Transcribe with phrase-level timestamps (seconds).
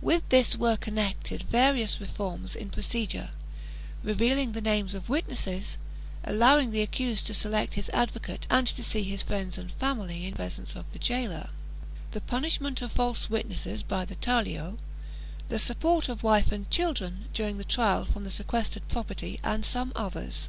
[0.00, 3.30] With this were connected various reforms in procedure—
[4.04, 5.76] reveal ing the names of witnesses,
[6.22, 10.34] allowing the accused to select his advocate and to see his friends and family in
[10.34, 11.50] presence of the gaoler,
[12.12, 14.78] the punishment of false witness by the talio,
[15.48, 19.90] the support of wife and children during the trial from the sequestrated property and some
[19.96, 20.48] others.